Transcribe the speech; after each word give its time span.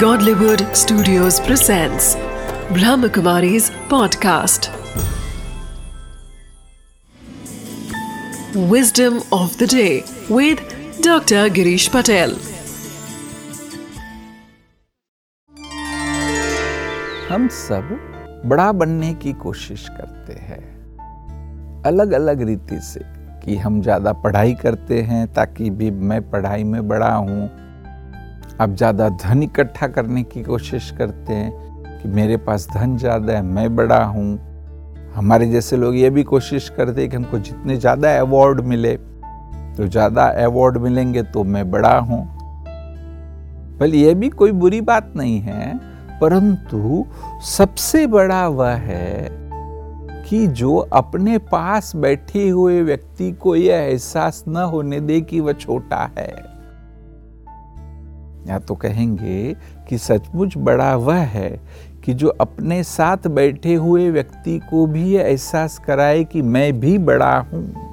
Godlywood 0.00 0.62
Studios 0.76 1.36
presents 1.40 2.16
Brahmakumari's 2.76 3.70
podcast. 3.90 4.66
Wisdom 8.72 9.22
of 9.32 9.56
the 9.56 9.66
day 9.66 10.04
with 10.28 10.60
Dr. 11.00 11.48
Girish 11.48 11.88
Patel. 11.90 12.36
हम 17.28 17.48
सब 17.58 17.98
बड़ा 18.46 18.70
बनने 18.72 19.12
की 19.14 19.32
कोशिश 19.44 19.88
करते 19.98 20.40
हैं 20.48 20.62
अलग 21.86 22.12
अलग 22.12 22.42
रीति 22.48 22.80
से 22.84 23.00
कि 23.44 23.56
हम 23.56 23.82
ज़्यादा 23.82 24.12
पढ़ाई 24.24 24.54
करते 24.62 25.02
हैं 25.02 25.26
ताकि 25.34 25.70
भी 25.70 25.90
मैं 26.10 26.20
पढ़ाई 26.30 26.64
में 26.64 26.86
बड़ा 26.88 27.14
हूँ 27.14 27.65
अब 28.60 28.74
ज़्यादा 28.76 29.08
धन 29.22 29.42
इकट्ठा 29.42 29.86
करने 29.88 30.22
की 30.24 30.42
कोशिश 30.42 30.90
करते 30.98 31.34
हैं 31.34 31.50
कि 31.98 32.08
मेरे 32.08 32.36
पास 32.36 32.66
धन 32.74 32.96
ज़्यादा 32.96 33.32
है, 33.32 33.42
मैं 33.42 33.74
बड़ा 33.76 34.02
हूँ। 34.04 34.38
हमारे 35.14 35.46
जैसे 35.46 35.76
लोग 35.76 35.96
ये 35.96 36.10
भी 36.10 36.22
कोशिश 36.24 36.68
करते 36.76 37.00
हैं 37.00 37.10
कि 37.10 37.16
हमको 37.16 37.38
जितने 37.38 37.76
ज़्यादा 37.76 38.18
अवार्ड 38.20 38.60
मिले 38.62 38.96
तो 39.76 39.86
ज़्यादा 39.86 40.24
अवार्ड 40.44 40.76
मिलेंगे 40.78 41.22
तो 41.24 41.44
मैं 41.44 41.70
बड़ा 41.70 41.96
हूँ। 42.00 42.22
बल 43.80 43.94
ये 43.94 44.14
भी 44.14 44.28
कोई 44.30 44.52
बुरी 44.54 44.80
बात 44.82 45.12
नहीं 45.16 45.40
है, 45.40 45.74
परंतु 46.20 47.04
सबसे 47.46 48.06
बड़ा 48.08 48.46
वह 48.48 48.72
है 48.82 49.28
कि 50.28 50.46
जो 50.48 50.76
अपने 50.76 51.38
पास 51.46 51.94
बैठे 51.96 52.48
हुए 52.48 52.82
व्यक्ति 52.82 53.30
को 53.32 53.56
यह 53.56 53.76
एहसास 53.76 54.44
न 54.48 54.56
होने 54.64 55.00
दे 55.00 55.20
कि 55.20 55.40
वह 55.40 55.52
छोटा 55.54 56.10
है। 56.18 56.55
या 58.46 58.58
तो 58.58 58.74
कहेंगे 58.74 59.56
कि 59.88 59.98
सचमुच 59.98 60.54
बड़ा 60.58 60.96
वह 60.96 61.16
है 61.16 61.60
कि 62.04 62.14
जो 62.14 62.28
अपने 62.28 62.82
साथ 62.82 63.16
बैठे 63.26 63.74
हुए 63.74 64.10
व्यक्ति 64.10 64.58
को 64.70 64.86
भी 64.86 65.14
यह 65.14 65.20
एहसास 65.20 65.78
कराए 65.78 66.24
कि 66.24 66.42
मैं 66.42 66.80
भी 66.80 66.98
बड़ा 66.98 67.38
हूँ। 67.38 67.86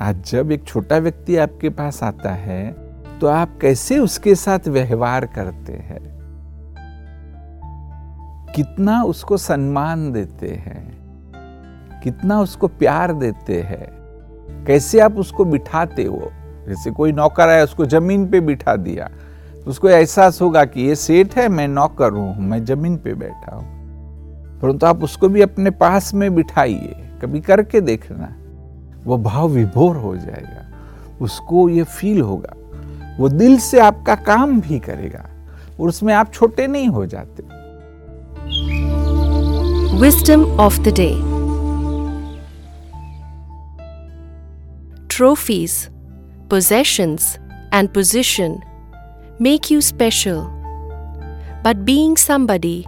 आज 0.00 0.22
जब 0.26 0.52
एक 0.52 0.64
छोटा 0.64 0.98
व्यक्ति 0.98 1.36
आपके 1.36 1.68
पास 1.68 2.02
आता 2.02 2.30
है 2.30 2.72
तो 3.18 3.26
आप 3.26 3.58
कैसे 3.60 3.98
उसके 3.98 4.34
साथ 4.34 4.68
व्यवहार 4.68 5.26
करते 5.26 5.72
हैं? 5.72 6.10
कितना 8.56 9.02
उसको 9.02 9.36
सम्मान 9.36 10.12
देते 10.12 10.48
हैं? 10.48 10.98
कितना 12.04 12.40
उसको 12.40 12.68
प्यार 12.68 13.12
देते 13.12 13.62
हैं? 13.62 14.00
कैसे 14.64 15.00
आप 15.00 15.16
उसको 15.16 15.44
बिठाते 15.44 16.04
हो? 16.04 16.32
जैसे 16.70 16.90
कोई 16.90 17.12
नौकर 17.12 17.48
आया, 17.48 17.64
उसको 17.64 17.86
ज़मीन 17.86 18.26
पे 18.30 18.40
बिठा 18.40 18.76
दिया 18.76 19.08
तो 19.54 19.70
उसको 19.70 19.88
एहसास 19.88 20.40
होगा 20.42 20.64
कि 20.64 20.80
ये 20.80 20.94
सेठ 20.94 21.36
है, 21.36 21.48
मैं 21.48 21.66
नौकर 21.68 22.12
हूँ, 22.12 22.34
मैं 22.40 22.64
ज़मीन 22.64 22.96
पे 22.96 23.14
बैठा 23.14 23.54
हूँ। 23.56 24.60
परंतु 24.60 24.86
आप 24.86 25.02
उसको 25.04 25.28
भी 25.28 25.42
अपने 25.42 25.70
पास 25.70 26.12
में 26.14 26.34
बिठाइए, 26.34 26.94
कभी 27.22 27.40
करके 27.40 27.80
देखना, 27.80 28.28
वो 29.04 29.18
भाव 29.18 29.48
विभोर 29.48 29.96
हो 29.96 30.16
जाएगा, 30.16 30.66
उसको 31.20 31.68
ये 31.68 31.82
फील 31.82 32.20
होगा, 32.20 32.54
वो 33.18 33.28
दिल 33.28 33.58
से 33.58 33.80
आपका 33.80 34.14
काम 34.14 34.60
भी 34.60 34.78
करेगा, 34.78 35.26
और 35.80 35.88
उसमें 35.88 36.14
आप 36.14 36.32
छोटे 36.32 36.66
नहीं 36.66 36.88
हो 36.88 37.06
जाते। 37.06 37.58
Wisdom 40.00 40.44
of 40.58 40.76
the 40.84 40.92
day. 40.92 41.14
Trophies. 45.10 45.74
Possessions, 46.50 47.38
and 47.72 47.94
position 47.94 48.60
make 49.38 49.70
you 49.70 49.80
special. 49.80 50.52
But 51.62 51.84
being 51.84 52.16
somebody 52.16 52.86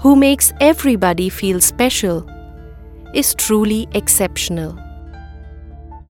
who 0.00 0.16
makes 0.16 0.52
everybody 0.60 1.28
feel 1.28 1.60
special 1.60 2.26
is 3.12 3.34
truly 3.34 3.88
exceptional. 3.92 4.78